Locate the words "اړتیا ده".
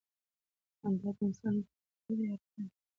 2.33-2.75